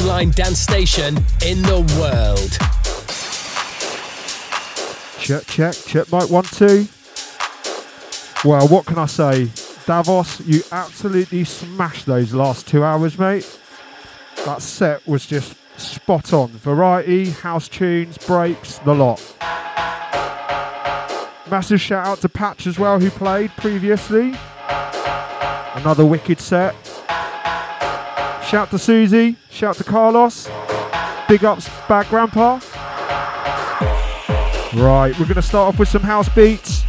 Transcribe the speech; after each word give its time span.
online 0.00 0.30
dance 0.30 0.58
station 0.58 1.16
in 1.44 1.60
the 1.62 1.80
world. 1.98 2.50
Check, 5.20 5.46
check, 5.46 5.74
check, 5.86 6.10
mic 6.10 6.30
one, 6.30 6.44
two. 6.44 6.86
Well, 8.44 8.66
what 8.68 8.86
can 8.86 8.98
I 8.98 9.06
say? 9.06 9.50
Davos, 9.84 10.40
you 10.40 10.62
absolutely 10.72 11.44
smashed 11.44 12.06
those 12.06 12.32
last 12.32 12.66
two 12.66 12.82
hours, 12.82 13.18
mate. 13.18 13.58
That 14.46 14.62
set 14.62 15.06
was 15.06 15.26
just 15.26 15.54
spot 15.78 16.32
on. 16.32 16.48
Variety, 16.48 17.30
house 17.30 17.68
tunes, 17.68 18.16
breaks, 18.18 18.78
the 18.78 18.94
lot. 18.94 19.20
Massive 21.50 21.80
shout 21.80 22.06
out 22.06 22.20
to 22.20 22.28
Patch 22.28 22.66
as 22.66 22.78
well, 22.78 22.98
who 22.98 23.10
played 23.10 23.50
previously. 23.56 24.34
Another 25.74 26.06
wicked 26.06 26.40
set. 26.40 26.74
Shout 28.50 28.68
to 28.72 28.80
Susie, 28.80 29.36
shout 29.48 29.76
to 29.76 29.84
Carlos. 29.84 30.50
Big 31.28 31.44
ups, 31.44 31.70
Bad 31.88 32.08
Grandpa. 32.08 32.58
Right, 34.74 35.16
we're 35.16 35.26
going 35.26 35.36
to 35.36 35.42
start 35.42 35.72
off 35.72 35.78
with 35.78 35.88
some 35.88 36.02
house 36.02 36.28
beats. 36.30 36.82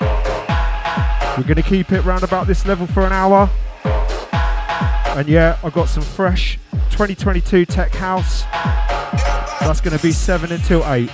We're 0.00 1.42
going 1.42 1.56
to 1.56 1.64
keep 1.64 1.90
it 1.90 2.02
round 2.02 2.22
about 2.22 2.46
this 2.46 2.64
level 2.66 2.86
for 2.86 3.04
an 3.04 3.12
hour. 3.12 3.50
And 5.16 5.26
yeah, 5.26 5.58
I've 5.64 5.72
got 5.72 5.88
some 5.88 6.04
fresh 6.04 6.60
2022 6.90 7.64
tech 7.66 7.92
house. 7.92 8.44
That's 9.58 9.80
going 9.80 9.96
to 9.96 10.02
be 10.04 10.12
7 10.12 10.52
until 10.52 10.88
8. 10.88 11.10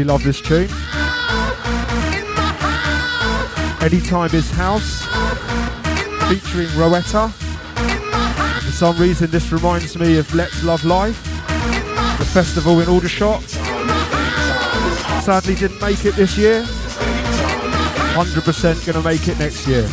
Absolutely 0.00 0.04
love 0.04 0.22
this 0.24 0.40
tune. 0.40 0.68
Anytime 3.82 4.34
is 4.34 4.50
House 4.52 5.04
featuring 6.28 6.68
Rowetta. 6.68 7.30
For 8.62 8.72
some 8.72 8.96
reason, 8.96 9.30
this 9.30 9.52
reminds 9.52 9.98
me 9.98 10.16
of 10.16 10.34
Let's 10.34 10.64
Love 10.64 10.82
Life, 10.84 11.22
the 12.18 12.24
festival 12.24 12.80
in 12.80 12.88
Aldershot. 12.88 13.42
Sadly, 15.22 15.54
didn't 15.54 15.82
make 15.82 16.04
it 16.04 16.14
this 16.14 16.38
year. 16.38 16.62
100% 16.62 18.86
going 18.86 18.94
to 18.94 19.02
make 19.02 19.28
it 19.28 19.38
next 19.38 19.66
year. 19.66 19.86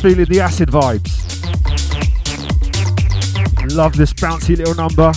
Feeling 0.00 0.24
the 0.24 0.40
acid 0.40 0.70
vibes. 0.70 1.20
Love 3.76 3.94
this 3.96 4.14
bouncy 4.14 4.56
little 4.56 4.74
number. 4.74 5.12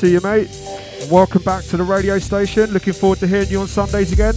See 0.00 0.12
you, 0.12 0.20
mate. 0.22 0.48
welcome 1.10 1.42
back 1.42 1.62
to 1.62 1.76
the 1.76 1.82
radio 1.82 2.18
station. 2.18 2.70
Looking 2.70 2.94
forward 2.94 3.18
to 3.18 3.26
hearing 3.26 3.50
you 3.50 3.60
on 3.60 3.68
Sundays 3.68 4.12
again. 4.12 4.34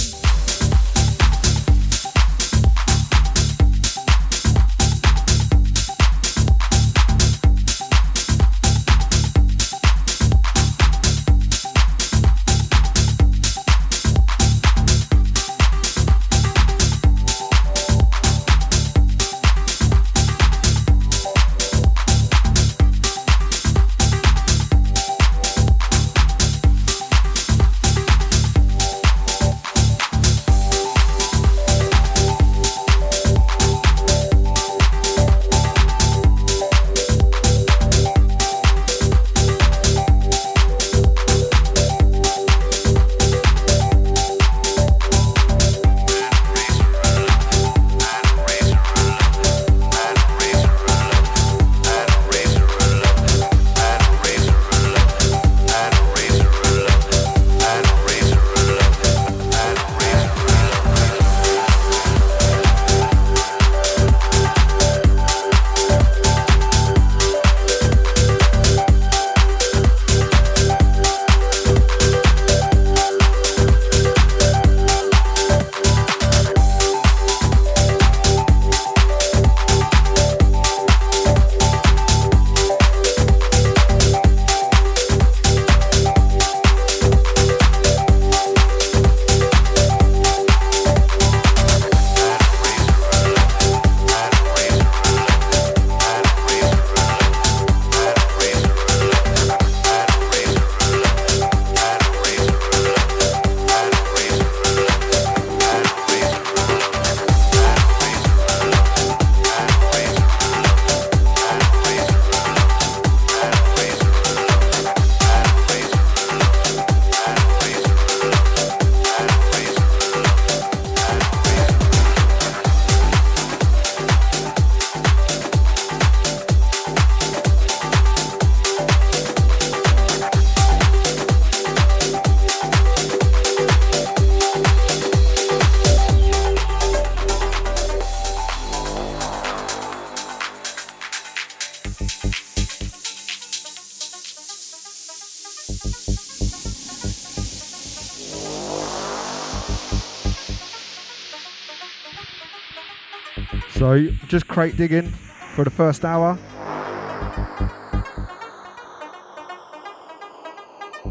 Just 154.33 154.47
crate 154.47 154.75
digging 154.75 155.09
for 155.53 155.63
the 155.63 155.69
first 155.69 156.03
hour. 156.03 156.39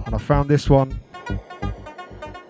And 0.06 0.12
I 0.12 0.18
found 0.18 0.50
this 0.50 0.68
one. 0.68 0.98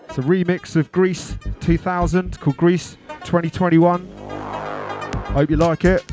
It's 0.09 0.17
a 0.17 0.23
remix 0.23 0.75
of 0.75 0.91
Greece 0.91 1.37
2000 1.59 2.39
called 2.39 2.57
Greece 2.57 2.97
2021. 3.23 4.07
Hope 5.35 5.51
you 5.51 5.57
like 5.57 5.85
it. 5.85 6.03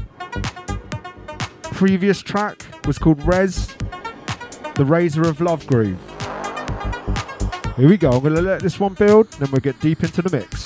Previous 1.62 2.20
track 2.20 2.62
was 2.86 2.98
called 2.98 3.24
Rez, 3.24 3.74
the 4.74 4.84
Razor 4.84 5.22
of 5.22 5.40
Love 5.40 5.66
Groove. 5.66 5.98
Here 7.78 7.88
we 7.88 7.96
go. 7.96 8.10
I'm 8.10 8.20
going 8.20 8.34
to 8.34 8.42
let 8.42 8.60
this 8.60 8.78
one 8.78 8.92
build, 8.92 9.30
then 9.32 9.50
we'll 9.52 9.62
get 9.62 9.80
deep 9.80 10.04
into 10.04 10.20
the 10.20 10.36
mix. 10.36 10.59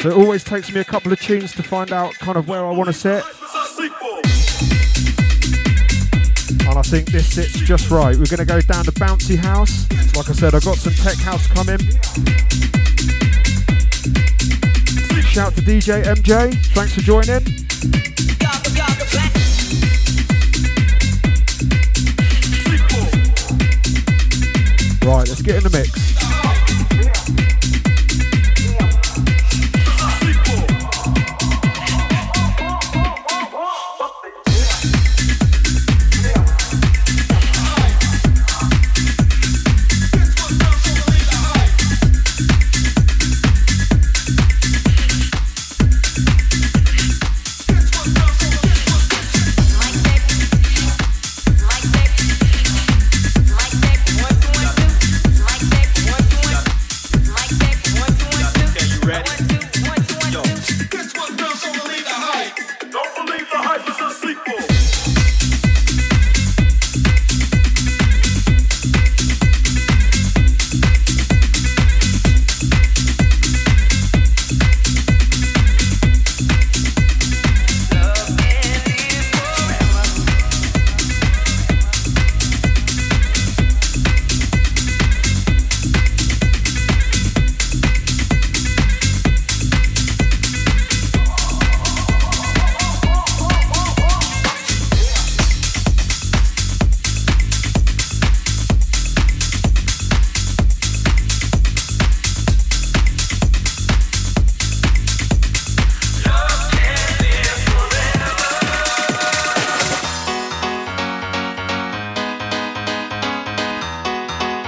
So 0.00 0.08
it 0.08 0.14
always 0.14 0.42
takes 0.42 0.72
me 0.72 0.80
a 0.80 0.84
couple 0.84 1.12
of 1.12 1.20
tunes 1.20 1.52
to 1.56 1.62
find 1.62 1.92
out 1.92 2.14
kind 2.14 2.38
of 2.38 2.48
where 2.48 2.64
I 2.64 2.70
want 2.70 2.86
to 2.86 2.92
set. 2.94 3.22
And 6.60 6.78
I 6.78 6.82
think 6.82 7.10
this 7.10 7.34
sits 7.34 7.52
just 7.60 7.90
right. 7.90 8.16
We're 8.16 8.24
going 8.24 8.38
to 8.38 8.46
go 8.46 8.62
down 8.62 8.84
to 8.86 8.92
Bouncy 8.92 9.36
House. 9.36 9.86
Like 10.16 10.30
I 10.30 10.32
said, 10.32 10.54
I've 10.54 10.64
got 10.64 10.78
some 10.78 10.94
tech 10.94 11.18
house 11.18 11.46
coming. 11.48 11.78
Shout 15.26 15.54
to 15.56 15.60
DJ 15.60 16.04
MJ. 16.04 16.54
Thanks 16.72 16.94
for 16.94 17.02
joining. 17.02 17.44
Right, 25.06 25.28
let's 25.28 25.42
get 25.42 25.56
in 25.56 25.62
the 25.62 25.70
mix. 25.70 26.15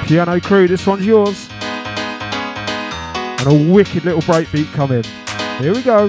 Piano 0.08 0.40
crew, 0.40 0.66
this 0.66 0.86
one's 0.86 1.04
yours. 1.04 1.50
And 3.40 3.46
a 3.46 3.70
wicked 3.70 4.06
little 4.06 4.22
breakbeat 4.22 4.72
coming. 4.72 5.04
Here 5.60 5.74
we 5.74 5.82
go. 5.82 6.08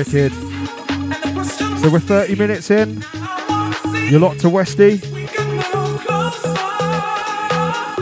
Wicked. 0.00 0.32
So 0.32 1.90
we're 1.90 2.00
30 2.00 2.36
minutes 2.36 2.70
in. 2.70 3.04
You're 4.08 4.18
locked 4.18 4.40
to 4.40 4.48
Westy. 4.48 4.96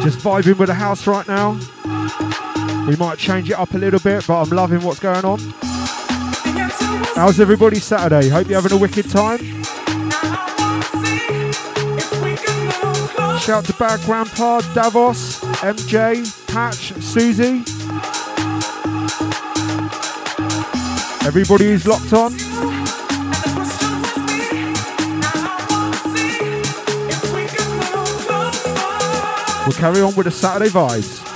Just 0.05 0.21
vibing 0.21 0.59
with 0.59 0.69
the 0.69 0.75
house 0.75 1.09
right 1.09 1.27
now. 1.27 1.59
We 2.87 2.95
might 2.95 3.19
change 3.19 3.51
it 3.51 3.59
up 3.59 3.75
a 3.75 3.79
little 3.79 3.99
bit, 3.99 4.25
but 4.29 4.41
I'm 4.41 4.49
loving 4.51 4.81
what's 4.83 5.01
going 5.01 5.25
on. 5.25 5.41
How's 7.17 7.41
everybody 7.41 7.81
Saturday? 7.81 8.29
Hope 8.29 8.47
you're 8.47 8.63
having 8.63 8.79
a 8.79 8.81
wicked 8.81 9.11
time. 9.11 9.41
Shout 13.41 13.65
to 13.65 13.75
Bad 13.77 13.99
Grandpa, 14.07 14.61
Davos, 14.73 15.41
MJ, 15.41 16.47
Patch, 16.47 16.93
Susie. 17.03 17.65
Everybody 21.29 21.67
who's 21.67 21.87
locked 21.87 22.15
on. 22.15 22.33
We'll 29.67 29.77
carry 29.77 30.01
on 30.01 30.15
with 30.15 30.25
the 30.25 30.31
Saturday 30.31 30.71
vibes. 30.71 31.28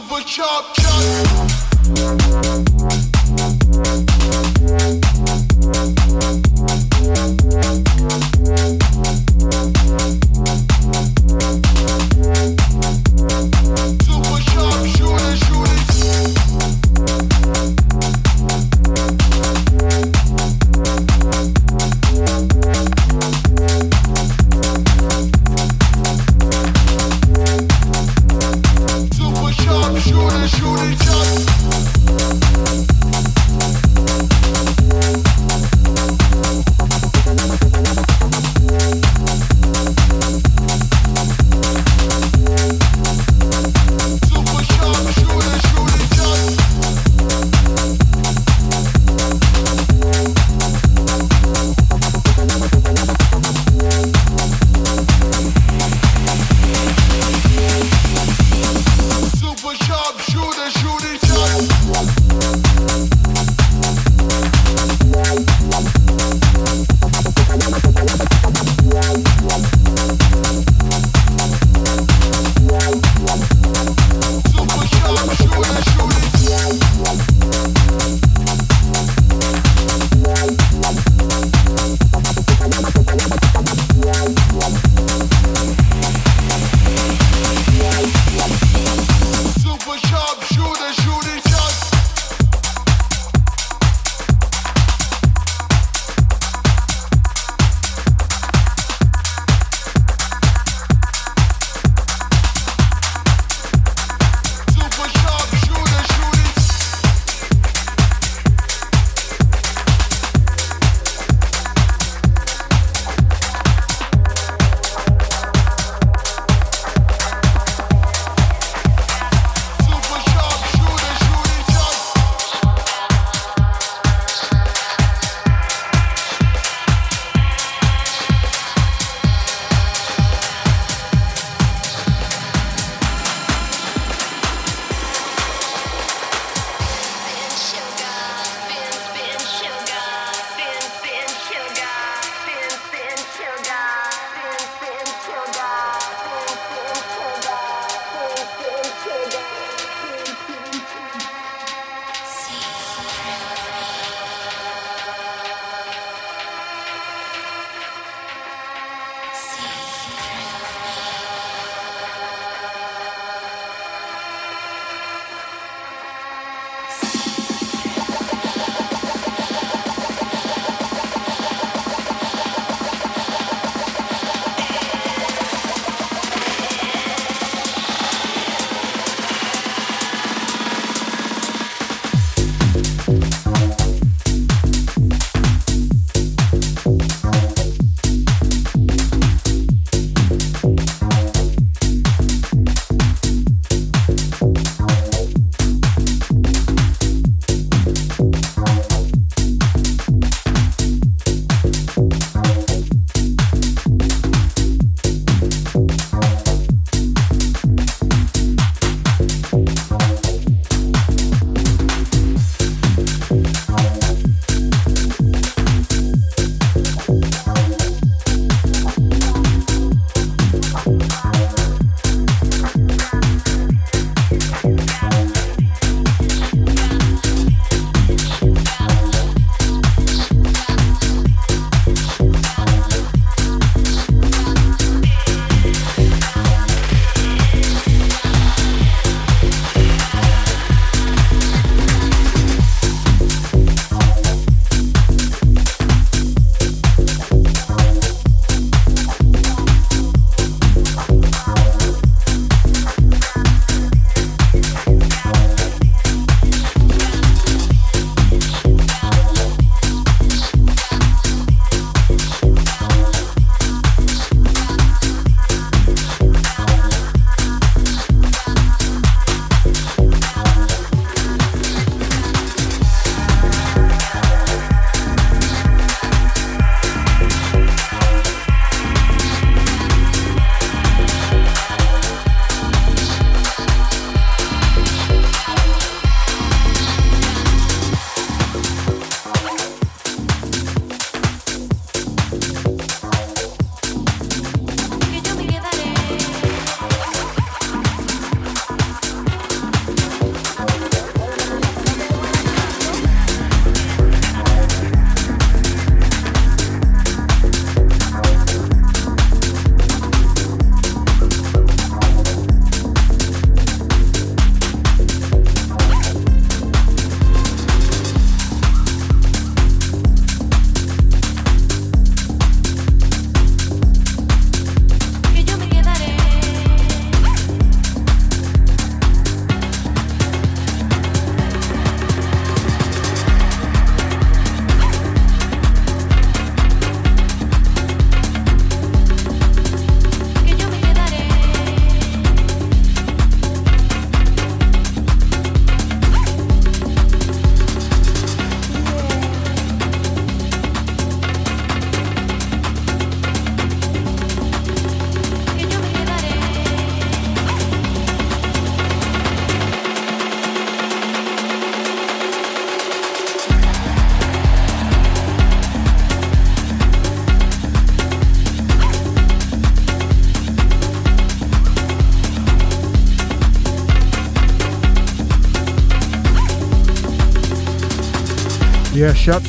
Super, 0.00 0.22
chop 0.22 0.74
chop. 0.74 2.77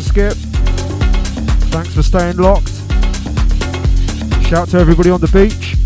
Skip. 0.10 0.34
Thanks 1.70 1.94
for 1.94 2.02
staying 2.02 2.38
locked. 2.38 2.68
Shout 4.48 4.70
to 4.70 4.80
everybody 4.80 5.12
on 5.12 5.22
the 5.22 5.30
beach. 5.32 5.79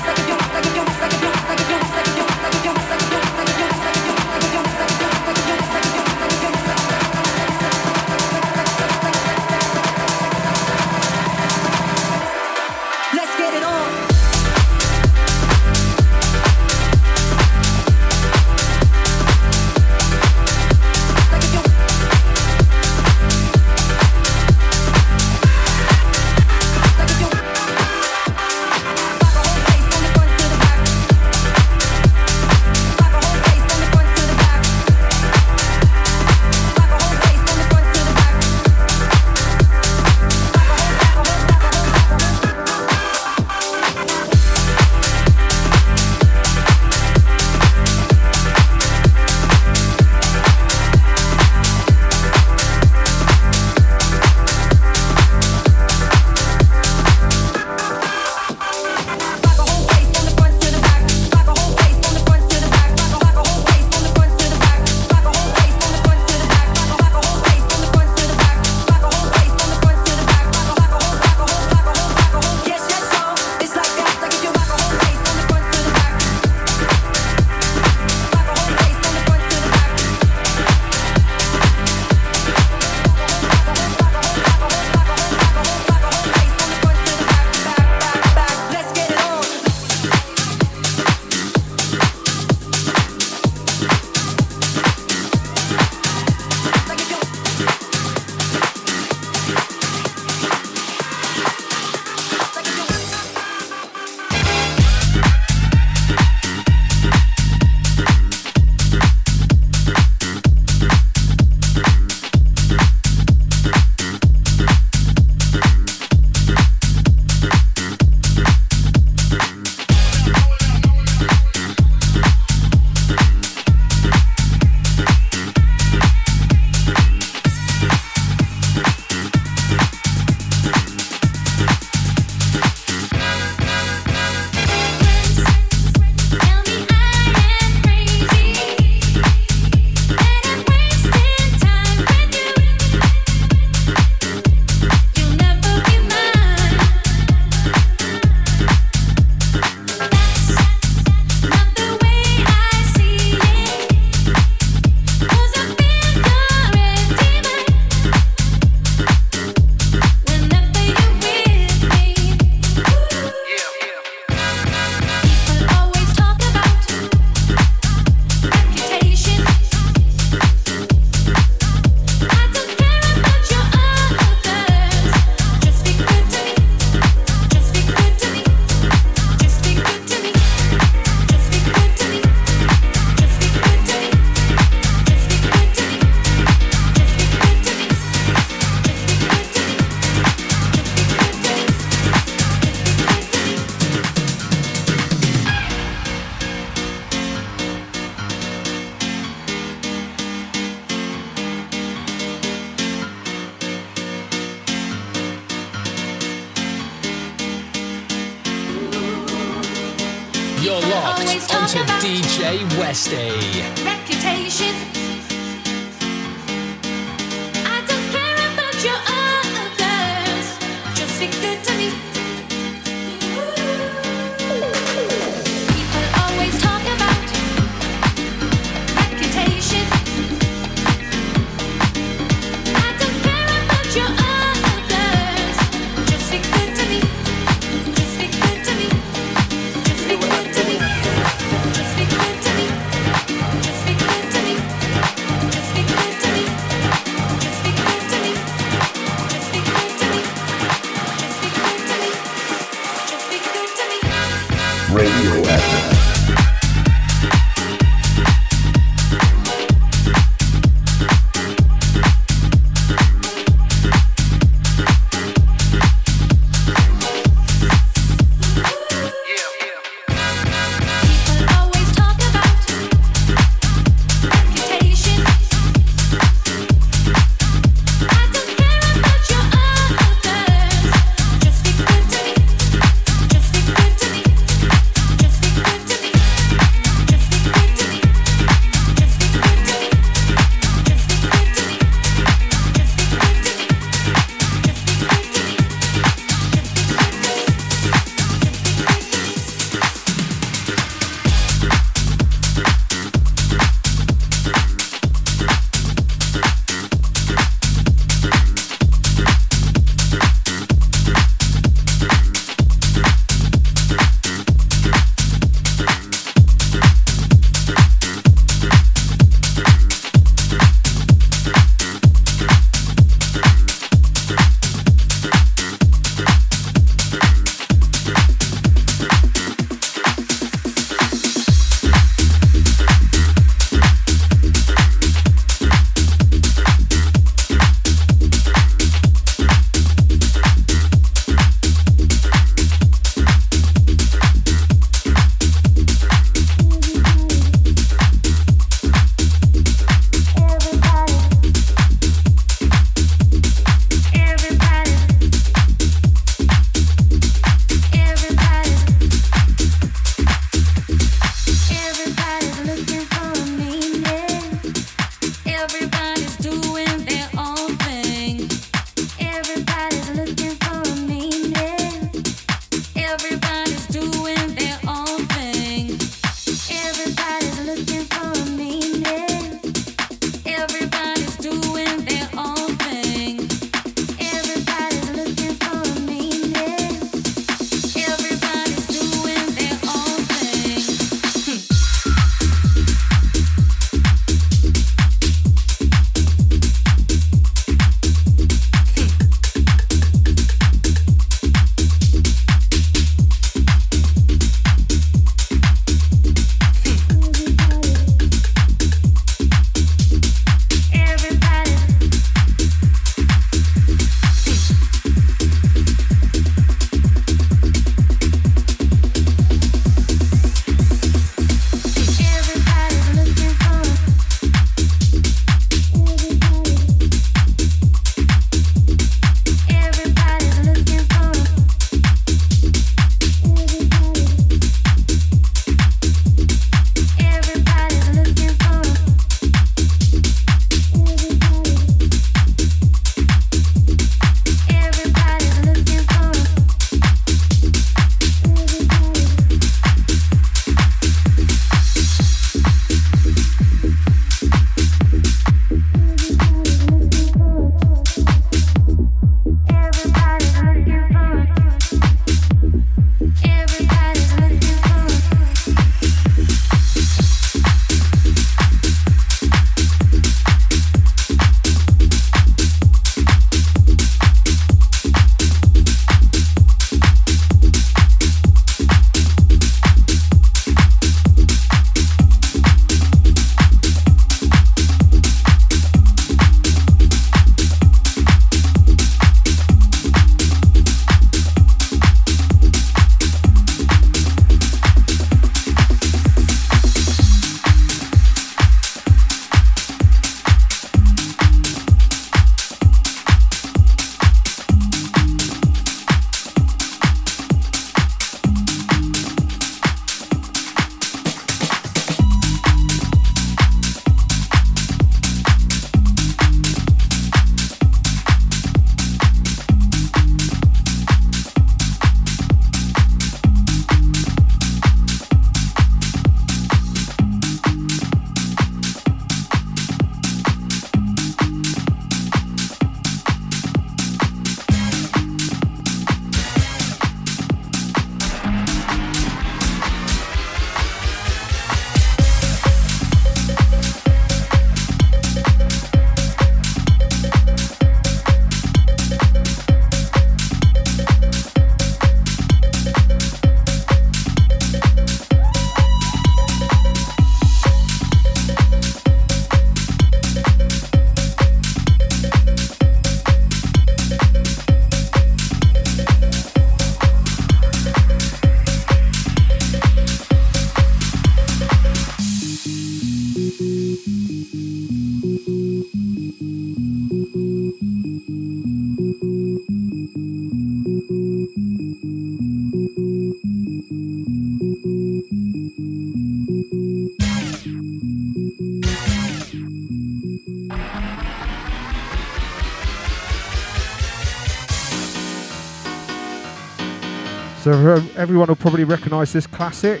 So 597.62 597.72
everyone 598.16 598.48
will 598.48 598.56
probably 598.56 598.84
recognise 598.84 599.34
this 599.34 599.46
classic. 599.46 600.00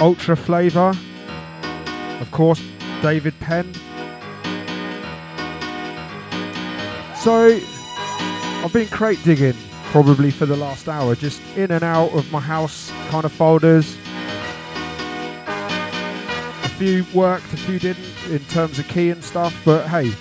Ultra 0.00 0.36
Flava. 0.36 0.94
Of 2.20 2.30
course, 2.30 2.62
David 3.00 3.32
Penn. 3.40 3.72
So 7.16 7.58
I've 8.62 8.72
been 8.72 8.88
crate 8.88 9.18
digging 9.24 9.56
probably 9.84 10.30
for 10.30 10.44
the 10.44 10.56
last 10.56 10.90
hour, 10.90 11.14
just 11.14 11.40
in 11.56 11.70
and 11.70 11.82
out 11.82 12.12
of 12.12 12.30
my 12.30 12.40
house 12.40 12.92
kind 13.08 13.24
of 13.24 13.32
folders. 13.32 13.96
A 16.64 16.68
few 16.76 17.06
worked, 17.14 17.50
a 17.54 17.56
few 17.56 17.78
didn't 17.78 18.04
in 18.28 18.40
terms 18.50 18.78
of 18.78 18.86
key 18.88 19.08
and 19.08 19.24
stuff, 19.24 19.58
but 19.64 19.88
hey, 19.88 20.12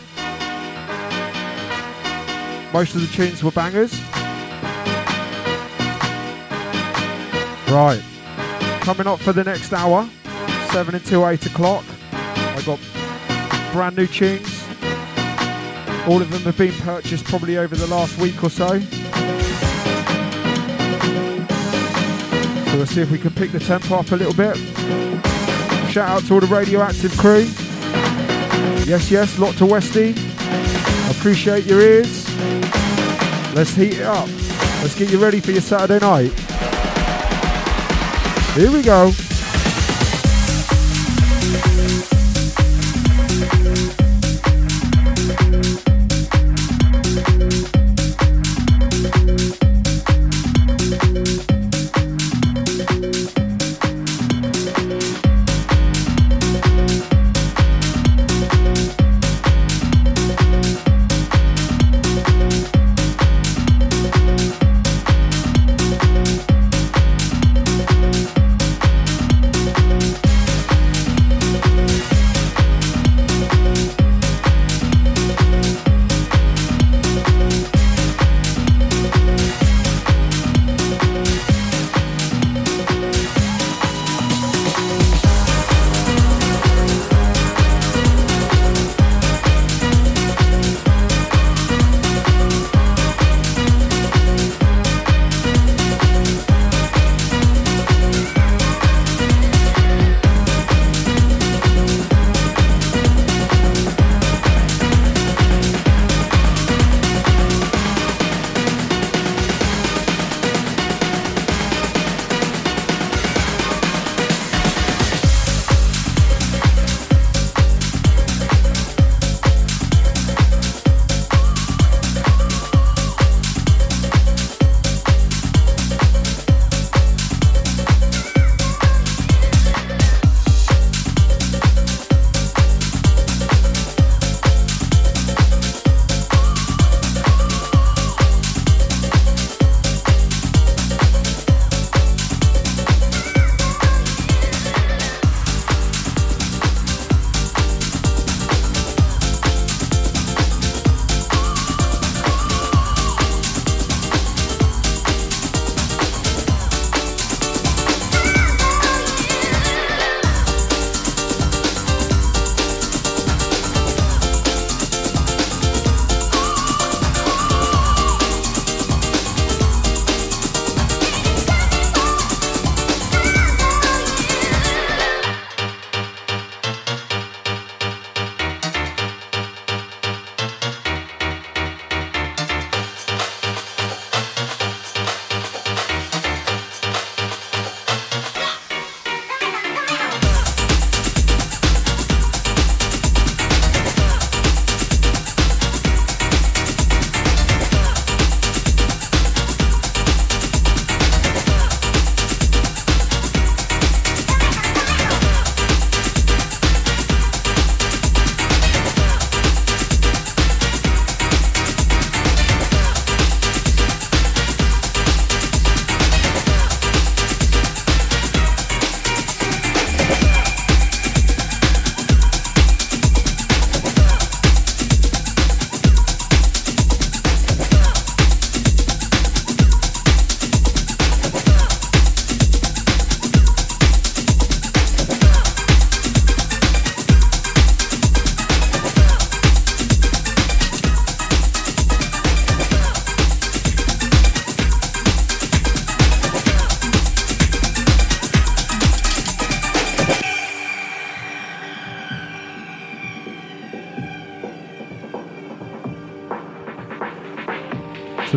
most 2.72 2.96
of 2.96 3.02
the 3.02 3.08
tunes 3.08 3.44
were 3.44 3.52
bangers. 3.52 4.00
Right, 7.70 8.02
coming 8.80 9.08
up 9.08 9.20
for 9.20 9.34
the 9.34 9.44
next 9.44 9.74
hour, 9.74 10.10
7 10.72 10.96
until 10.96 11.28
8 11.28 11.46
o'clock. 11.48 11.84
I 12.14 12.62
got 12.66 12.80
brand 13.74 13.98
new 13.98 14.08
tunes. 14.08 14.64
All 16.08 16.22
of 16.22 16.32
them 16.32 16.44
have 16.44 16.58
been 16.58 16.72
purchased 16.76 17.26
probably 17.26 17.58
over 17.58 17.76
the 17.76 17.88
last 17.88 18.18
week 18.20 18.42
or 18.42 18.50
so. 18.50 18.80
So 22.70 22.78
we'll 22.78 22.86
see 22.86 23.02
if 23.02 23.12
we 23.12 23.18
can 23.18 23.32
pick 23.32 23.52
the 23.52 23.60
tempo 23.60 23.96
up 23.96 24.12
a 24.12 24.16
little 24.16 24.34
bit. 24.34 24.56
Shout 25.92 26.10
out 26.10 26.24
to 26.28 26.36
all 26.36 26.40
the 26.40 26.48
radioactive 26.48 27.18
crew. 27.18 27.46
Yes, 28.86 29.12
yes, 29.12 29.38
lot 29.38 29.56
to 29.56 29.66
Westy. 29.66 30.12
Appreciate 31.12 31.66
your 31.66 31.82
ears. 31.82 32.26
Let's 33.54 33.76
heat 33.76 33.96
it 33.96 34.04
up. 34.04 34.30
Let's 34.82 34.98
get 34.98 35.12
you 35.12 35.22
ready 35.22 35.42
for 35.42 35.52
your 35.52 35.60
Saturday 35.62 36.00
night. 36.00 36.47
Here 38.58 38.72
we 38.72 38.82
go. 38.82 39.27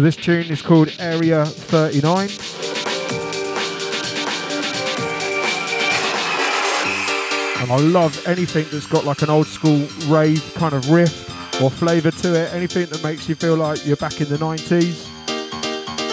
So 0.01 0.05
this 0.05 0.17
tune 0.17 0.51
is 0.51 0.63
called 0.63 0.91
Area 0.99 1.45
39. 1.45 2.31
And 7.61 7.71
I 7.71 7.77
love 7.77 8.27
anything 8.27 8.65
that's 8.73 8.87
got 8.87 9.05
like 9.05 9.21
an 9.21 9.29
old 9.29 9.47
school 9.47 9.87
rave 10.07 10.55
kind 10.55 10.73
of 10.73 10.89
riff 10.89 11.29
or 11.61 11.71
flavour 11.71 12.13
to 12.13 12.35
it. 12.35 12.51
Anything 12.55 12.87
that 12.87 13.05
makes 13.05 13.29
you 13.29 13.35
feel 13.35 13.57
like 13.57 13.85
you're 13.85 13.97
back 13.97 14.23
in 14.23 14.31
the 14.31 14.39
90s. 14.39 15.07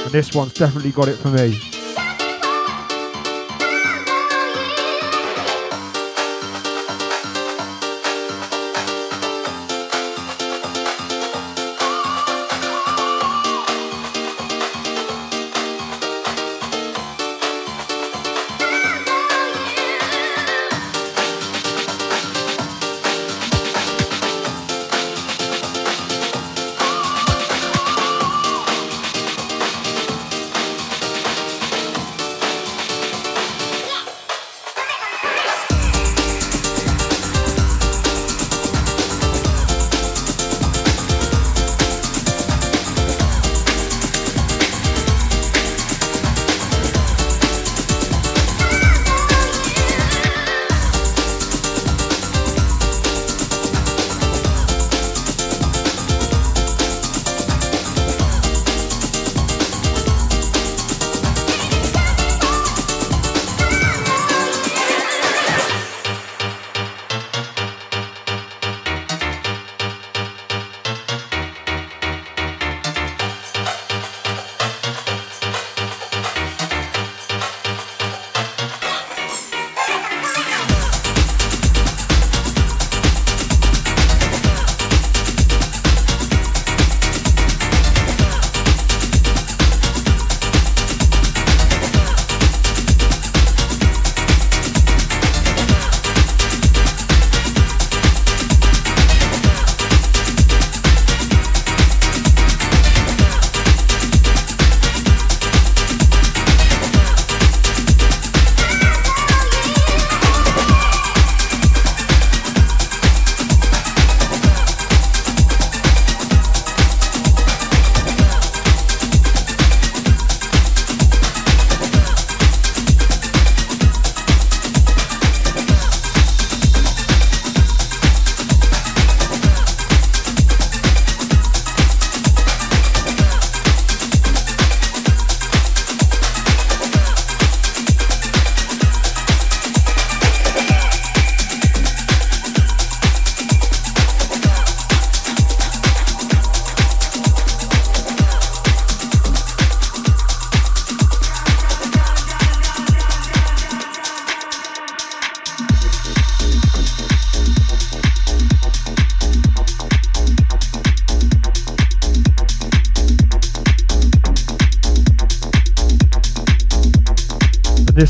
And 0.03 0.11
this 0.11 0.35
one's 0.35 0.53
definitely 0.53 0.91
got 0.91 1.07
it 1.07 1.15
for 1.15 1.29
me. 1.29 1.57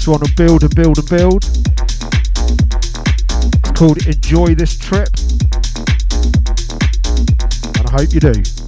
This 0.07 0.13
one 0.13 0.21
will 0.21 0.47
build 0.47 0.63
and 0.63 0.73
build 0.73 0.97
and 0.99 1.09
build. 1.09 1.43
It's 3.59 3.71
called 3.77 4.07
Enjoy 4.07 4.55
This 4.55 4.77
Trip. 4.77 5.09
And 7.75 7.85
I 7.85 7.91
hope 7.91 8.13
you 8.13 8.21
do. 8.21 8.66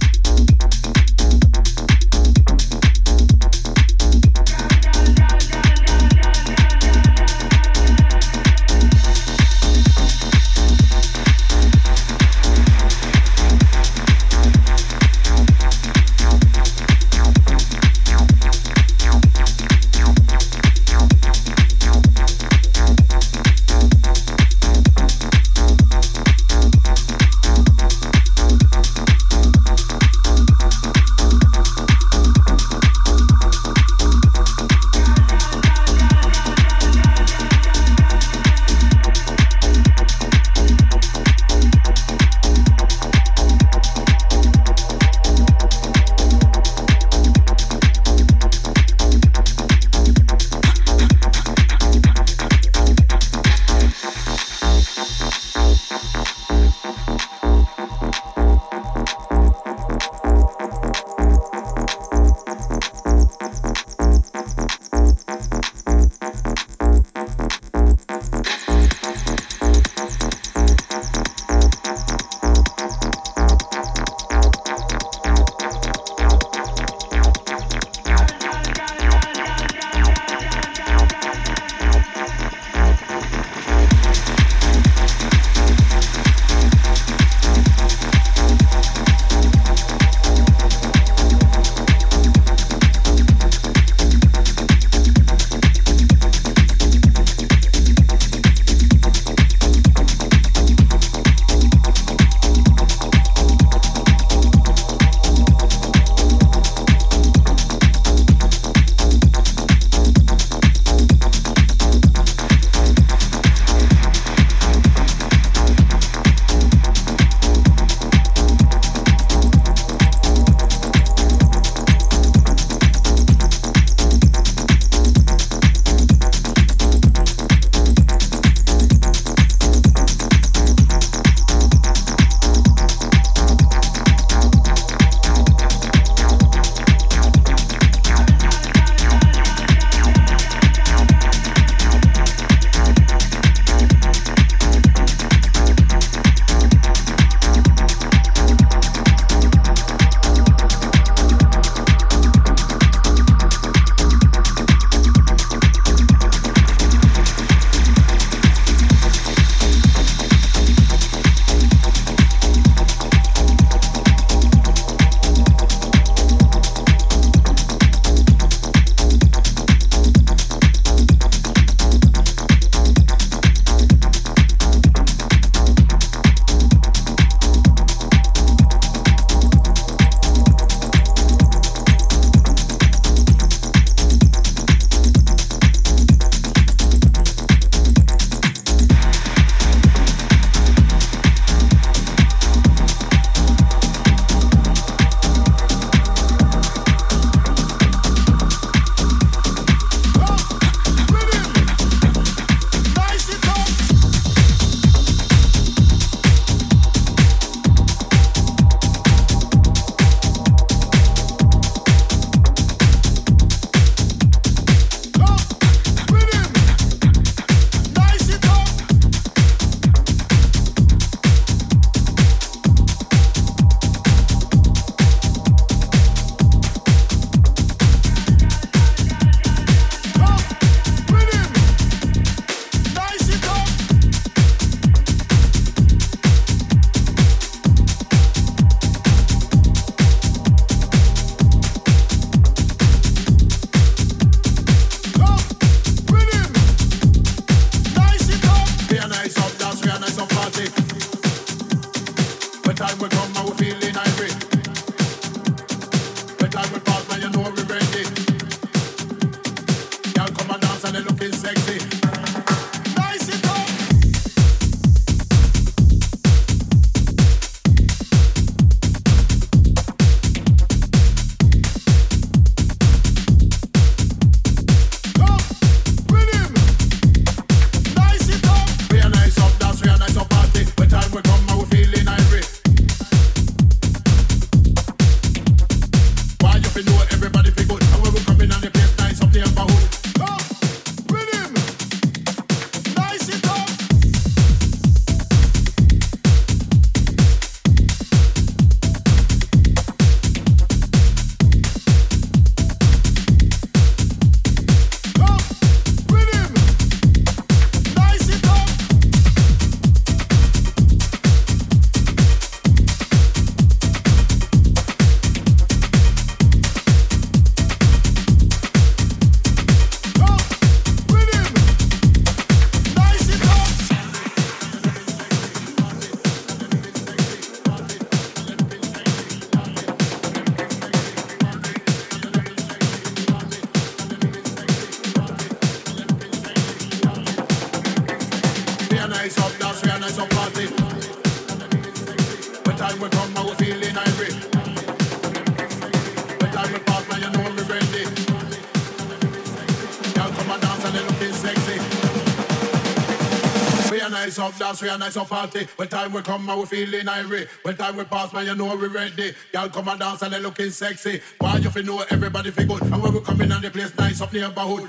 Dance, 354.70 354.82
we 354.82 354.88
are 354.88 354.98
nice 354.98 355.16
up 355.16 355.28
party. 355.28 355.66
When 355.76 355.88
time 355.88 356.12
we 356.12 356.22
come, 356.22 356.48
I 356.48 356.54
will 356.54 356.64
feeling 356.66 357.08
irate. 357.08 357.48
When 357.62 357.76
time 357.76 357.96
we 357.96 358.04
pass, 358.04 358.32
man, 358.32 358.46
you 358.46 358.54
know 358.54 358.76
we 358.76 358.86
ready. 358.86 359.34
Y'all 359.52 359.68
come 359.68 359.88
and 359.88 359.98
dance 359.98 360.22
and 360.22 360.32
they 360.32 360.38
looking 360.38 360.70
sexy. 360.70 361.20
Why 361.38 361.56
you 361.56 361.70
fi 361.70 361.82
know 361.82 362.04
everybody 362.08 362.52
fi 362.52 362.64
good? 362.64 362.82
And 362.82 363.02
when 363.02 363.14
we 363.14 363.20
come 363.20 363.40
in 363.40 363.50
and 363.50 363.64
the 363.64 363.70
place 363.70 363.96
nice 363.98 364.20
up 364.20 364.32
neighborhood. 364.32 364.88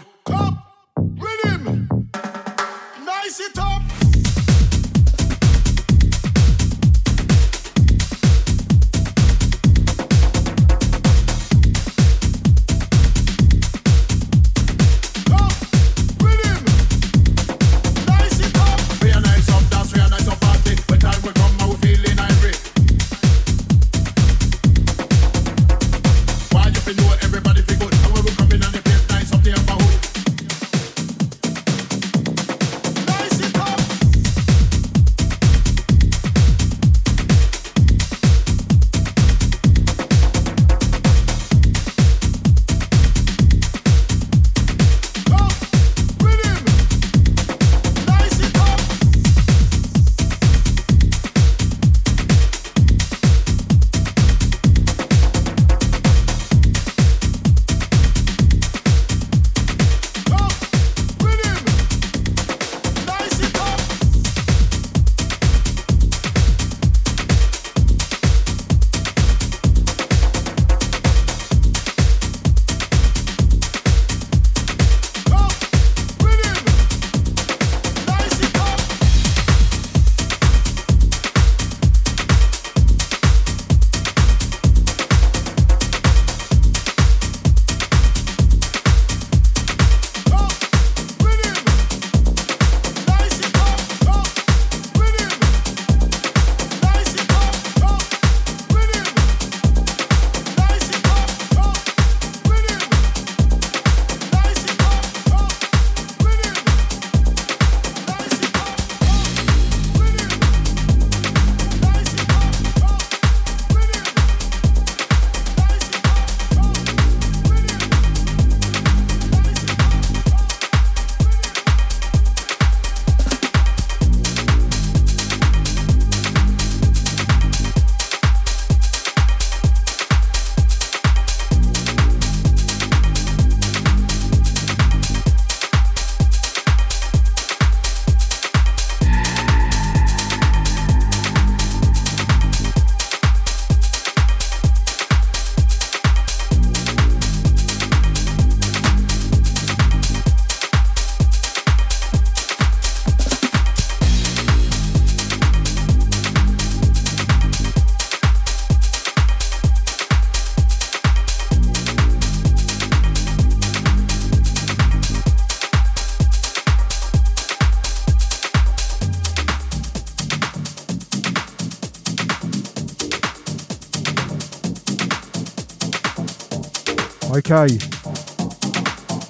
Okay. 177.52 177.78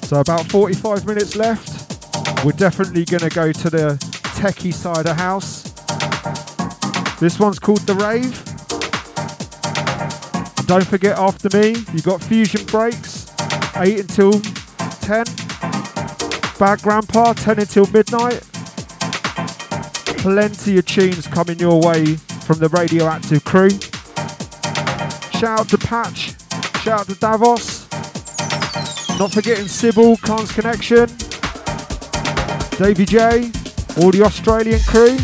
So 0.03 0.19
about 0.19 0.45
45 0.51 1.07
minutes 1.07 1.35
left. 1.35 2.45
We're 2.45 2.51
definitely 2.51 3.03
going 3.03 3.27
to 3.27 3.31
go 3.31 3.51
to 3.51 3.69
the 3.71 3.97
techie 4.35 4.71
side 4.71 5.07
of 5.07 5.17
house. 5.17 5.63
This 7.19 7.39
one's 7.39 7.57
called 7.57 7.79
The 7.79 7.95
Rave. 7.95 8.45
Don't 10.67 10.85
forget 10.85 11.17
after 11.17 11.49
me, 11.57 11.69
you've 11.93 12.03
got 12.03 12.21
Fusion 12.21 12.63
Breaks, 12.65 13.33
8 13.75 14.01
until 14.01 14.33
10. 14.33 15.25
Bad 16.59 16.79
Grandpa, 16.83 17.33
10 17.33 17.59
until 17.59 17.87
midnight. 17.87 18.41
Plenty 20.19 20.77
of 20.77 20.85
tunes 20.85 21.25
coming 21.25 21.57
your 21.57 21.81
way 21.81 22.17
from 22.45 22.59
the 22.59 22.69
Radioactive 22.69 23.43
crew. 23.43 23.71
Shout 25.39 25.61
out 25.61 25.69
to 25.69 25.77
Patch, 25.79 26.35
shout 26.83 26.99
out 26.99 27.07
to 27.07 27.15
Davos. 27.15 27.80
Not 29.21 29.33
forgetting 29.33 29.67
Sybil, 29.67 30.17
Khan's 30.17 30.51
Connection, 30.51 31.05
Davey 32.79 33.05
J, 33.05 33.51
all 34.01 34.09
the 34.09 34.23
Australian 34.25 34.79
crew. 34.79 35.15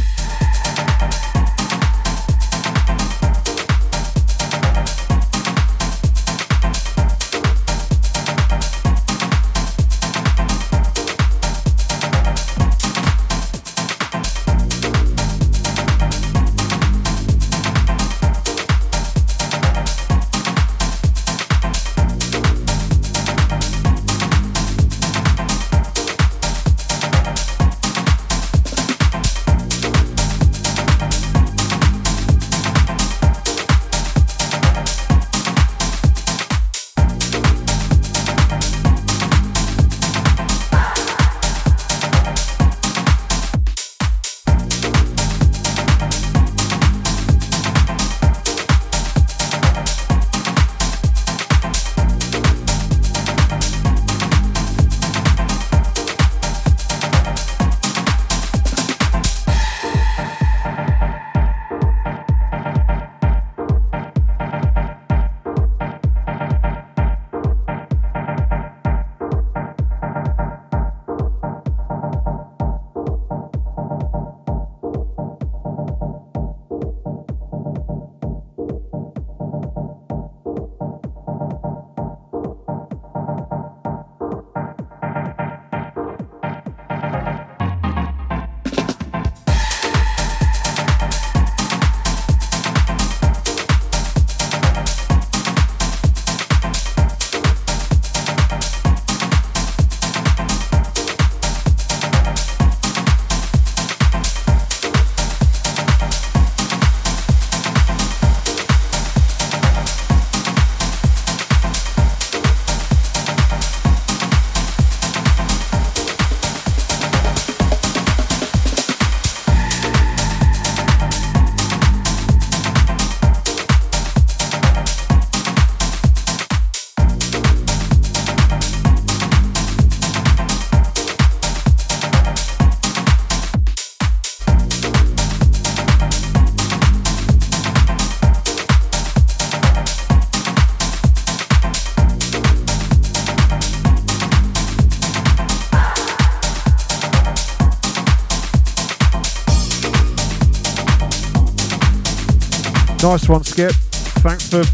Nice 153.08 153.30
one, 153.30 153.42
Skip. 153.46 153.72
Thanks 153.72 154.50
for 154.50 154.66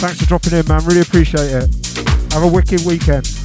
thanks 0.00 0.18
for 0.18 0.26
dropping 0.26 0.54
in, 0.54 0.66
man. 0.66 0.84
Really 0.84 1.02
appreciate 1.02 1.52
it. 1.52 1.70
Have 2.32 2.42
a 2.42 2.48
wicked 2.48 2.84
weekend. 2.84 3.39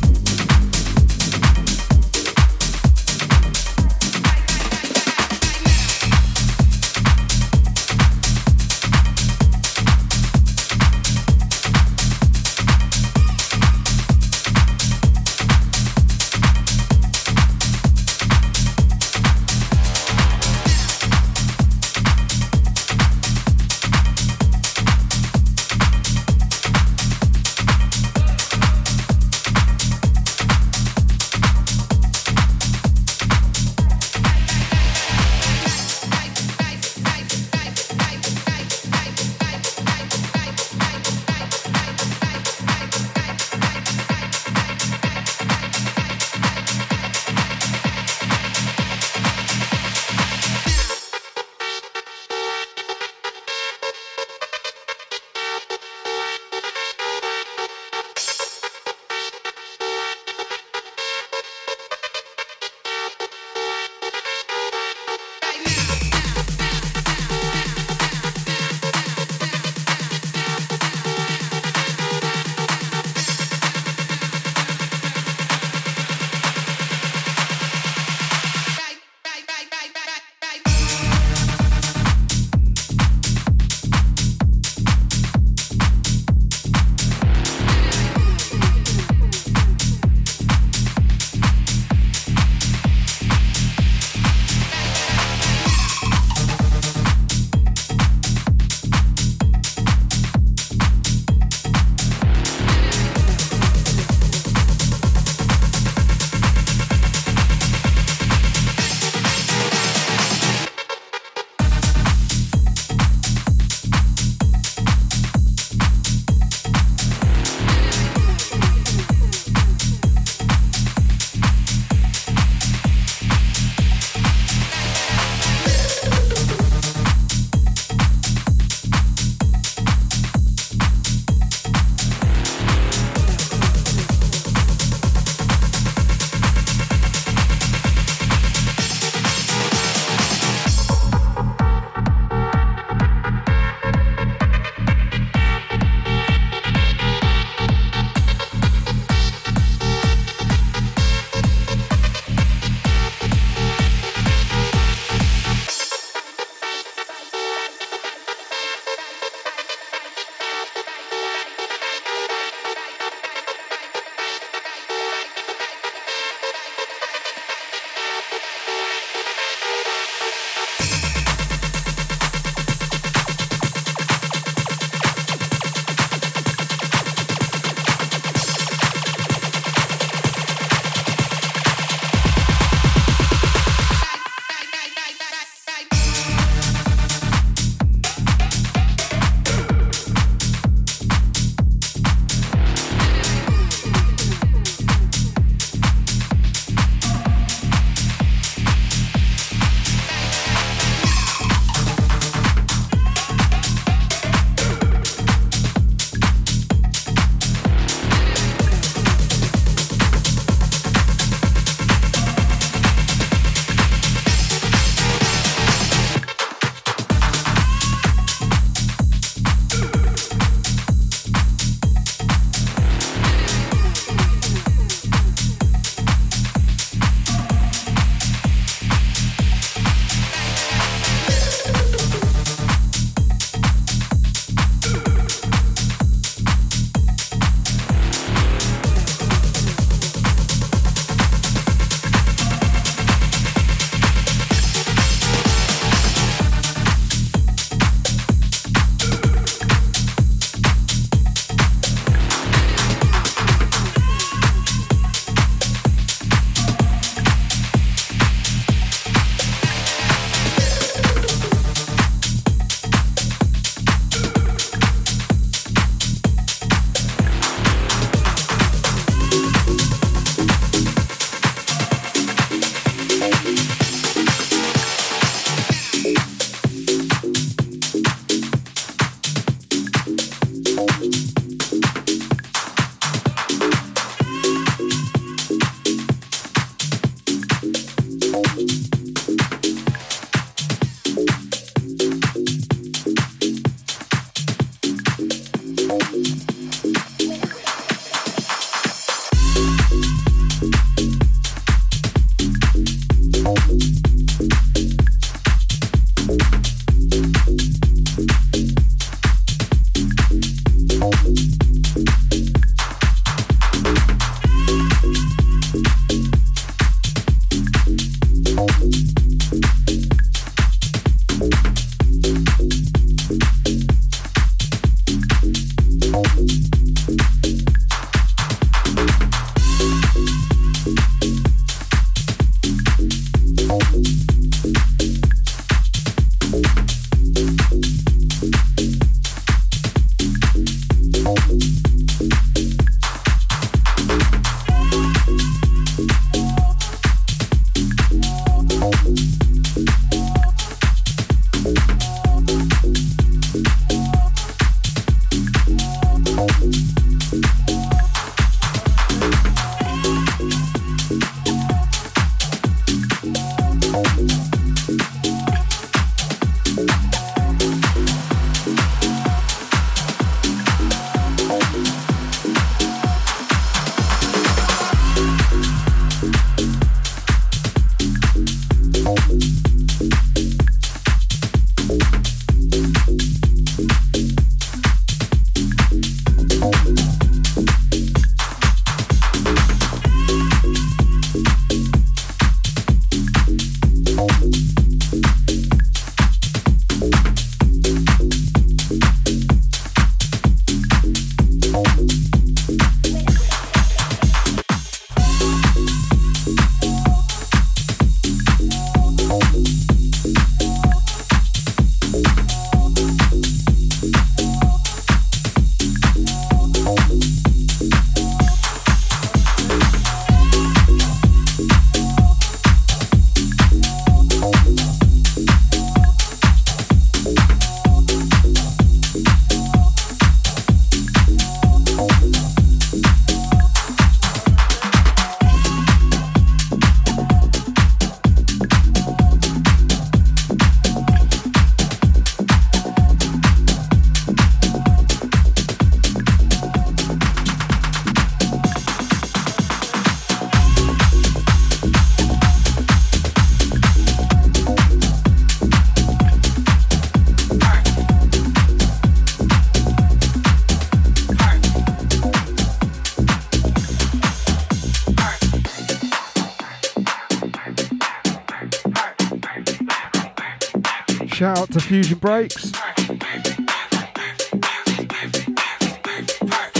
Fusion 471.95 472.17
Breaks. 472.17 472.73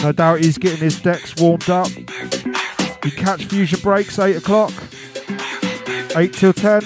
No 0.04 0.12
doubt 0.12 0.42
he's 0.42 0.58
getting 0.58 0.80
his 0.80 1.00
decks 1.00 1.34
warmed 1.38 1.70
up. 1.70 1.88
You 1.96 3.12
catch 3.12 3.46
Fusion 3.46 3.80
Breaks 3.80 4.20
8 4.20 4.36
o'clock, 4.36 4.74
8 6.18 6.34
till 6.34 6.52
10. 6.52 6.82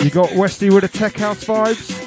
You 0.00 0.08
got 0.08 0.34
Westy 0.34 0.70
with 0.70 0.80
the 0.80 0.90
Tech 0.90 1.16
House 1.16 1.44
vibes. 1.44 1.99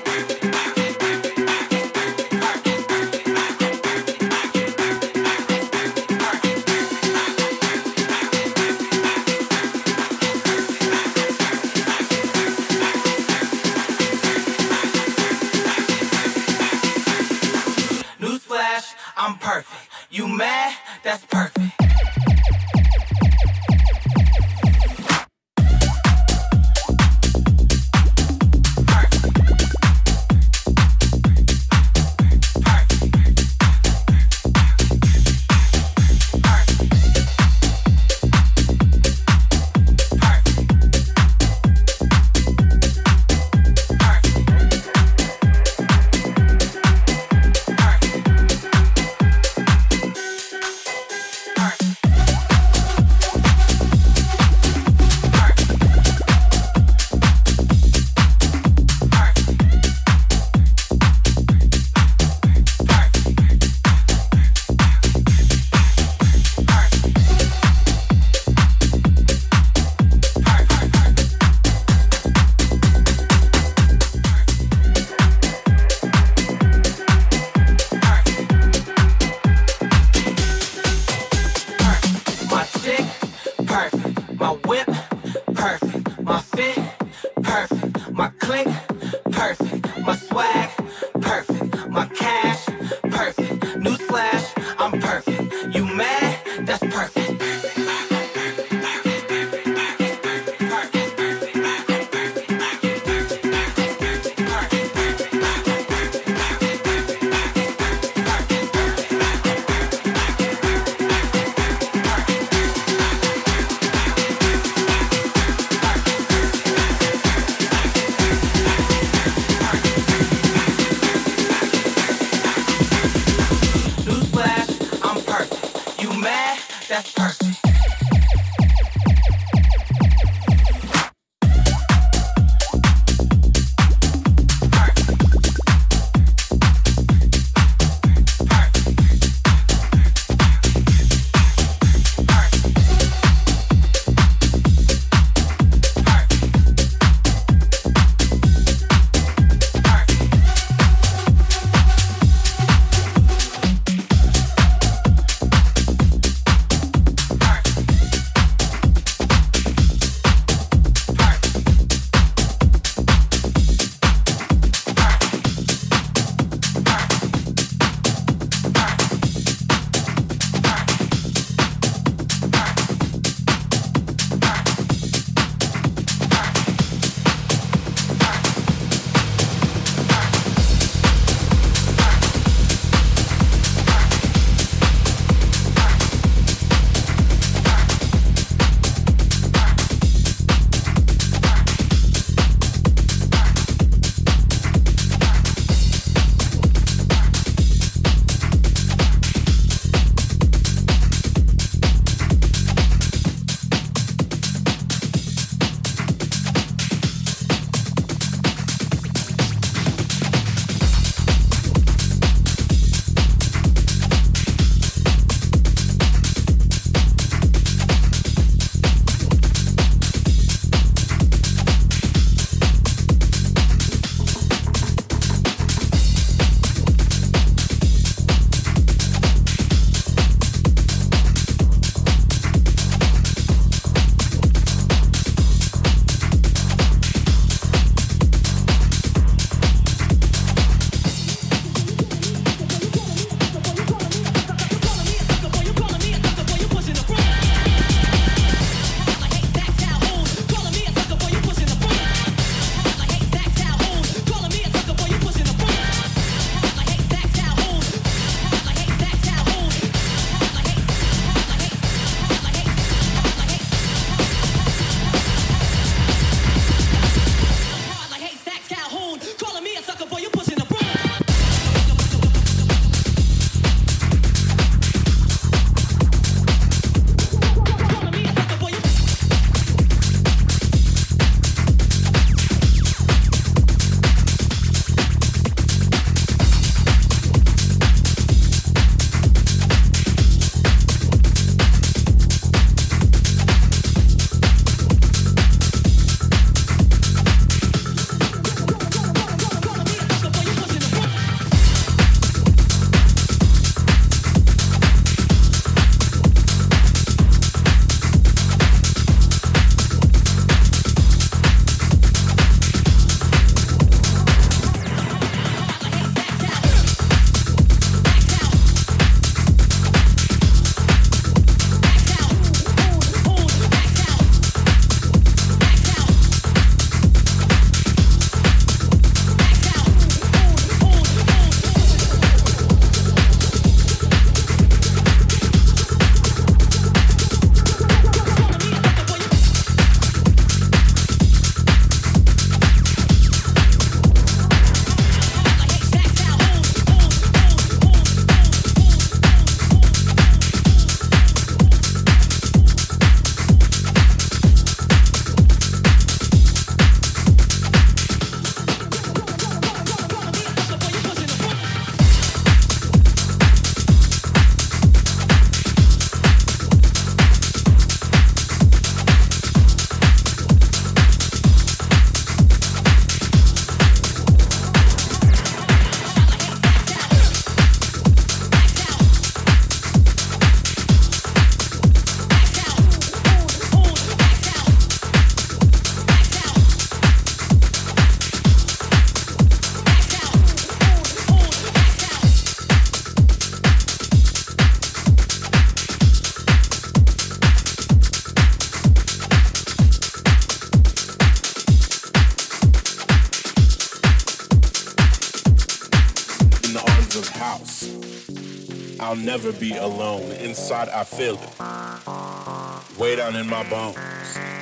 Inside, 410.63 410.87
I 410.95 411.03
feel 411.03 411.35
it. 411.35 412.97
Way 412.97 413.17
down 413.17 413.35
in 413.35 413.49
my 413.49 413.69
bones. 413.69 413.97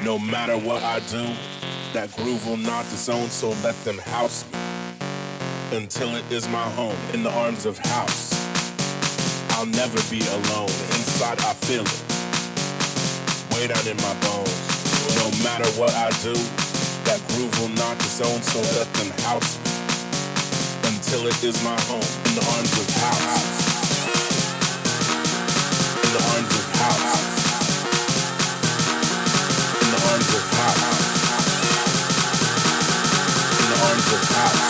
No 0.04 0.18
matter 0.18 0.58
what 0.58 0.82
I 0.82 1.00
do, 1.12 1.30
that 1.94 2.12
groove 2.16 2.44
will 2.48 2.58
not 2.58 2.86
disown, 2.86 3.30
so 3.30 3.50
let 3.62 3.76
them 3.86 4.00
house 4.00 4.44
me. 4.52 4.58
Until 5.78 6.16
it 6.16 6.26
is 6.32 6.50
my 6.50 6.68
home, 6.72 6.96
in 7.14 7.22
the 7.22 7.30
arms 7.30 7.68
of 7.68 7.78
house. 7.78 8.34
I'll 9.52 9.68
never 9.68 10.02
be 10.10 10.22
alone. 10.26 10.74
Inside, 10.98 11.40
I 11.42 11.54
feel 11.70 11.86
it. 11.86 12.04
Way 13.54 13.68
down 13.68 13.86
in 13.86 13.98
my 13.98 14.16
bones. 14.26 14.58
No 15.22 15.30
matter 15.46 15.70
what 15.78 15.94
I 15.94 16.10
do, 16.26 16.34
that 17.06 17.22
groove 17.28 17.54
will 17.62 17.76
not 17.78 18.00
disown, 18.00 18.42
so 18.42 18.60
let 18.80 18.92
them 18.96 19.12
house 19.22 19.54
me. 19.62 19.70
Until 20.90 21.28
it 21.28 21.44
is 21.44 21.64
my 21.64 21.80
home, 21.82 22.10
in 22.26 22.34
the 22.34 22.46
arms 22.58 22.74
of 22.74 22.90
house. 22.96 23.51
In 34.12 34.61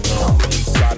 Come 0.00 0.40
inside. 0.46 0.91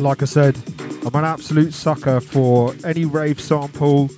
Like 0.00 0.22
I 0.22 0.24
said, 0.24 0.56
I'm 1.04 1.14
an 1.14 1.24
absolute 1.24 1.74
sucker 1.74 2.20
for 2.20 2.74
any 2.84 3.04
rave 3.04 3.40
sample, 3.40 4.10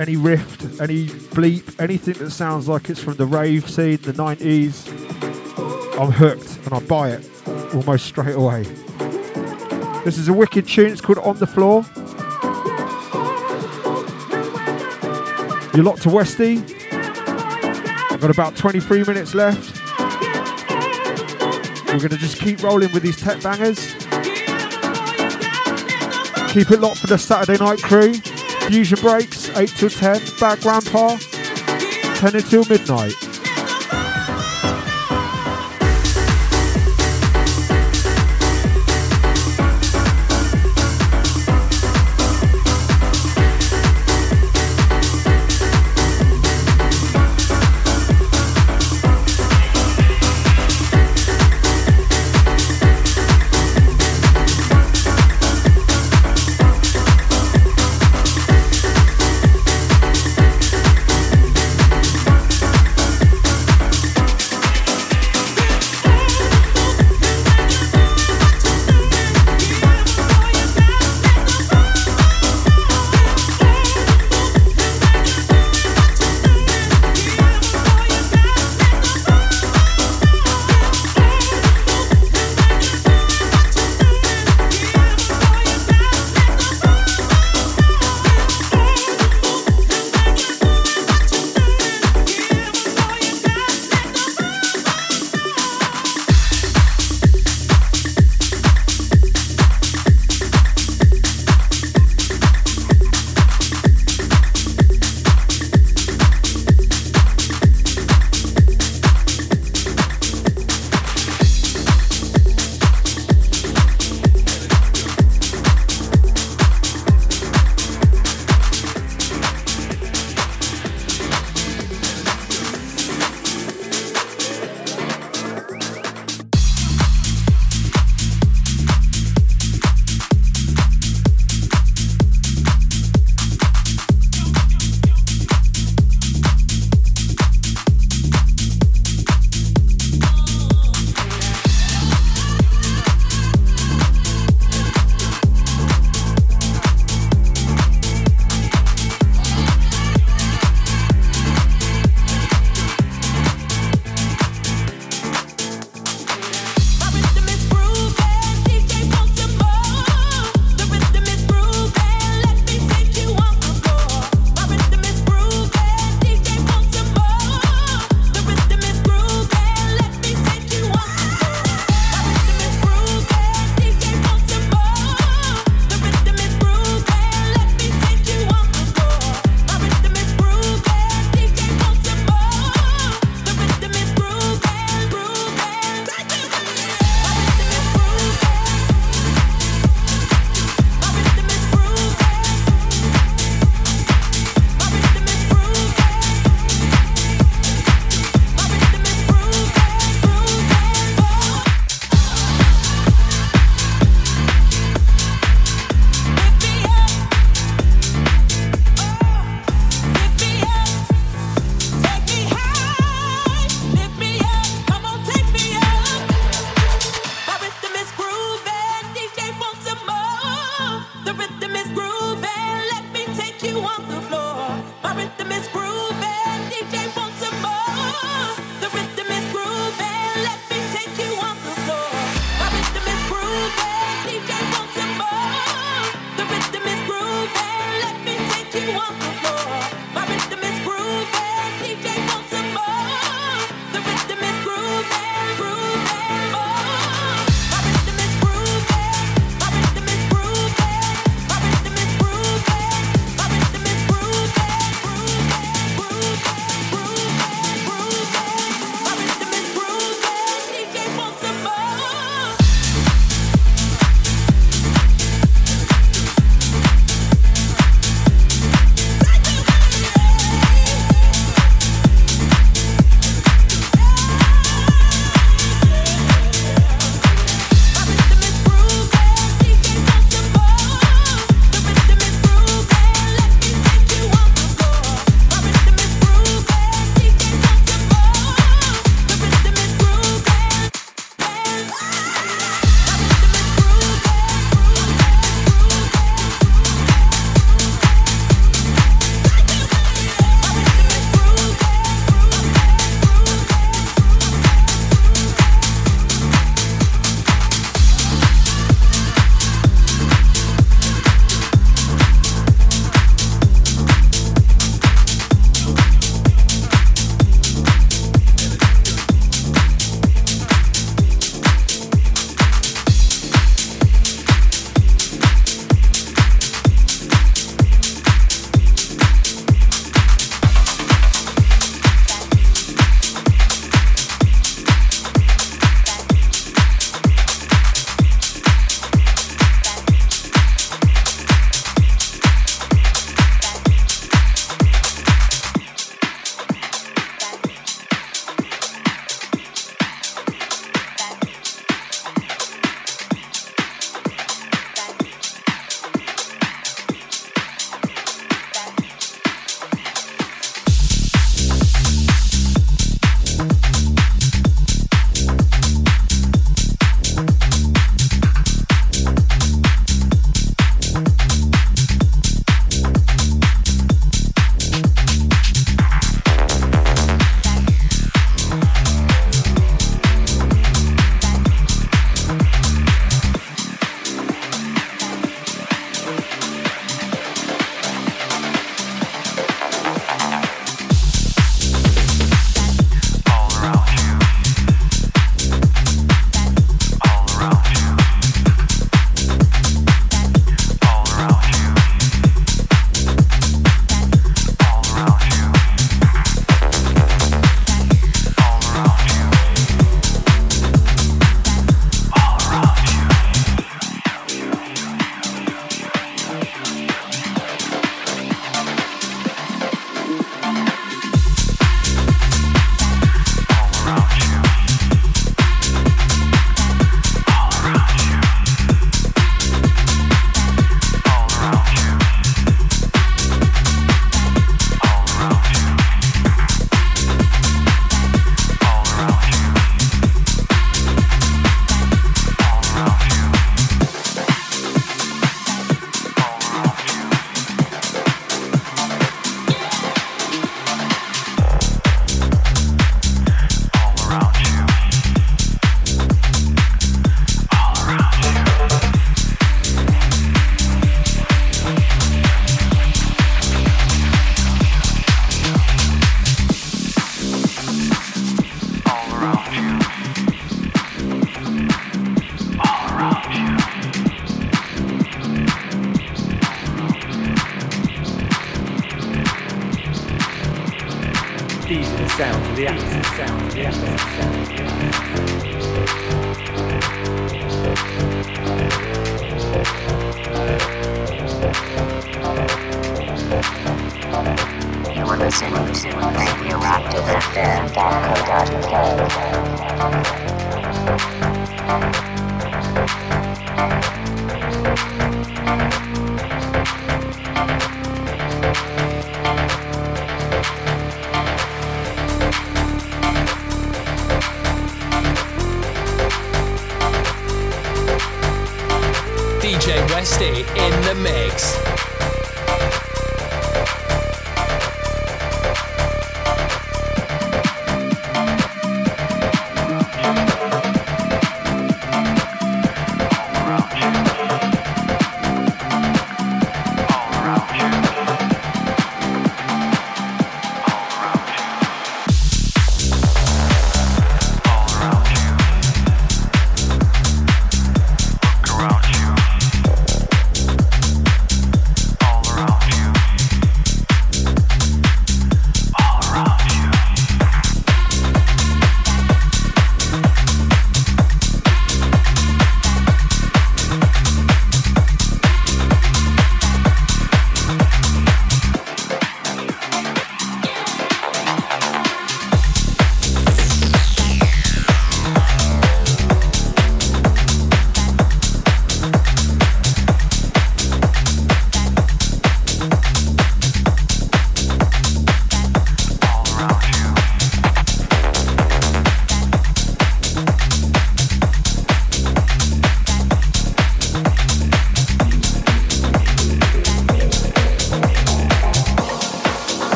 any 0.00 0.16
rift, 0.16 0.80
any 0.80 1.06
bleep, 1.06 1.80
anything 1.80 2.14
that 2.14 2.30
sounds 2.30 2.68
like 2.68 2.90
it's 2.90 3.00
from 3.00 3.14
the 3.14 3.26
rave 3.26 3.68
scene, 3.68 3.98
the 3.98 4.12
90s. 4.12 4.88
I'm 6.00 6.10
hooked 6.10 6.58
and 6.64 6.74
I 6.74 6.80
buy 6.80 7.10
it 7.10 7.28
almost 7.74 8.06
straight 8.06 8.34
away. 8.34 8.64
This 10.04 10.18
is 10.18 10.28
a 10.28 10.32
wicked 10.32 10.66
tune, 10.66 10.92
it's 10.92 11.00
called 11.00 11.18
On 11.18 11.36
the 11.38 11.46
Floor. 11.46 11.84
You're 15.74 15.84
locked 15.84 16.02
to 16.02 16.10
Westy. 16.10 16.58
I've 18.10 18.20
got 18.20 18.30
about 18.30 18.56
23 18.56 19.04
minutes 19.04 19.34
left. 19.34 19.80
We're 21.86 21.98
going 21.98 22.10
to 22.10 22.16
just 22.16 22.40
keep 22.40 22.62
rolling 22.62 22.92
with 22.92 23.02
these 23.02 23.20
tech 23.20 23.42
bangers. 23.42 23.97
Keep 26.48 26.70
it 26.70 26.80
locked 26.80 26.98
for 26.98 27.06
the 27.06 27.18
Saturday 27.18 27.62
night 27.62 27.82
crew. 27.82 28.14
Fusion 28.14 28.98
breaks, 29.00 29.50
8 29.50 29.68
till 29.68 29.90
10. 29.90 30.22
Bad 30.40 30.60
Grandpa, 30.60 31.16
10 31.16 32.36
until 32.36 32.64
midnight. 32.64 33.27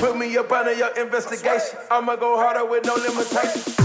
Put 0.00 0.16
me 0.16 0.36
up 0.38 0.50
under 0.50 0.72
your 0.72 0.96
investigation. 0.98 1.78
I'ma 1.90 2.16
go 2.16 2.38
harder 2.38 2.64
with 2.64 2.86
no 2.86 2.94
limitations. 2.94 3.75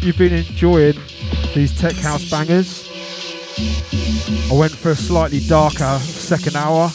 Hope 0.00 0.06
you've 0.06 0.16
been 0.16 0.32
enjoying 0.32 0.94
these 1.54 1.78
tech 1.78 1.94
house 1.96 2.30
bangers. 2.30 2.88
I 4.50 4.54
went 4.54 4.72
for 4.72 4.92
a 4.92 4.96
slightly 4.96 5.40
darker 5.40 5.98
second 5.98 6.56
hour. 6.56 6.88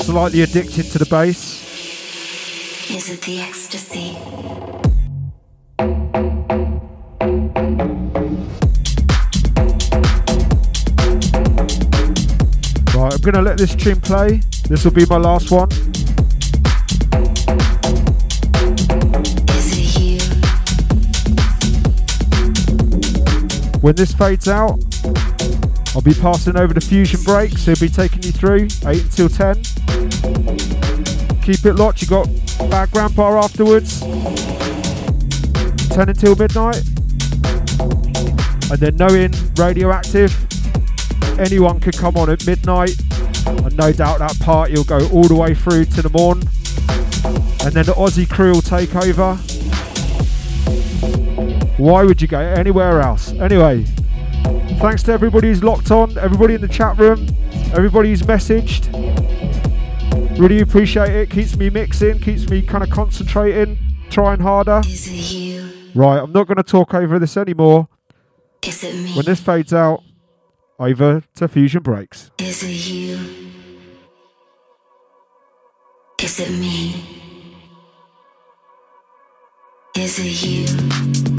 Slightly 0.00 0.40
addicted 0.42 0.84
to 0.84 0.98
the 0.98 1.06
bass. 1.06 1.60
Is 2.90 3.10
it 3.10 3.20
the 3.22 3.40
ecstasy? 3.40 4.16
Right, 12.96 13.12
I'm 13.12 13.20
gonna 13.20 13.42
let 13.42 13.58
this 13.58 13.74
tune 13.74 14.00
play. 14.00 14.40
This 14.68 14.84
will 14.84 14.92
be 14.92 15.04
my 15.06 15.18
last 15.18 15.50
one. 15.50 15.68
When 23.82 23.96
this 23.96 24.12
fades 24.14 24.46
out, 24.46 24.78
I'll 25.96 26.02
be 26.02 26.14
passing 26.14 26.56
over 26.56 26.72
the 26.72 26.80
fusion 26.80 27.20
break, 27.24 27.58
so 27.58 27.72
he'll 27.72 27.80
be 27.80 27.92
taking 27.92 28.22
you 28.22 28.30
through 28.30 28.68
8 28.86 29.02
until 29.02 29.28
10. 29.28 29.56
Keep 31.42 31.66
it 31.66 31.74
locked, 31.74 32.00
you 32.00 32.06
got 32.06 32.28
Bad 32.70 32.92
Grandpa 32.92 33.42
afterwards. 33.42 33.98
10 35.88 36.08
until 36.08 36.36
midnight. 36.36 36.76
And 38.70 38.78
then 38.78 38.96
knowing 38.96 39.34
radioactive, 39.56 40.32
anyone 41.40 41.80
could 41.80 41.98
come 41.98 42.16
on 42.16 42.30
at 42.30 42.46
midnight. 42.46 42.94
And 43.48 43.76
no 43.76 43.90
doubt 43.90 44.20
that 44.20 44.38
party 44.38 44.74
will 44.74 44.84
go 44.84 45.08
all 45.08 45.24
the 45.24 45.34
way 45.34 45.56
through 45.56 45.86
to 45.86 46.02
the 46.02 46.10
morn. 46.10 46.38
And 47.66 47.74
then 47.74 47.86
the 47.86 47.94
Aussie 47.94 48.30
crew 48.30 48.52
will 48.52 48.62
take 48.62 48.94
over. 48.94 49.36
Why 51.82 52.04
would 52.04 52.22
you 52.22 52.28
go 52.28 52.38
anywhere 52.38 53.00
else? 53.00 53.32
Anyway, 53.32 53.82
thanks 54.78 55.02
to 55.02 55.12
everybody 55.12 55.48
who's 55.48 55.64
locked 55.64 55.90
on, 55.90 56.16
everybody 56.16 56.54
in 56.54 56.60
the 56.60 56.68
chat 56.68 56.96
room, 56.96 57.26
everybody 57.74 58.10
who's 58.10 58.22
messaged. 58.22 58.88
Really 60.38 60.60
appreciate 60.60 61.10
it. 61.10 61.28
Keeps 61.28 61.56
me 61.56 61.70
mixing, 61.70 62.20
keeps 62.20 62.48
me 62.48 62.62
kind 62.62 62.84
of 62.84 62.90
concentrating, 62.90 63.78
trying 64.10 64.38
harder. 64.38 64.80
Is 64.86 65.08
it 65.08 65.34
you? 65.34 65.72
Right, 65.92 66.18
I'm 66.18 66.30
not 66.30 66.46
going 66.46 66.58
to 66.58 66.62
talk 66.62 66.94
over 66.94 67.18
this 67.18 67.36
anymore. 67.36 67.88
Is 68.64 68.84
it 68.84 68.94
me? 68.94 69.14
When 69.14 69.24
this 69.24 69.40
fades 69.40 69.74
out, 69.74 70.04
over 70.78 71.24
to 71.34 71.48
Fusion 71.48 71.82
Breaks. 71.82 72.30
Is 72.38 72.62
it 72.62 72.68
you? 72.68 73.18
Is 76.20 76.38
it 76.38 76.50
me? 76.52 77.04
Is 79.96 80.20
it 80.20 80.46
you? 80.46 81.31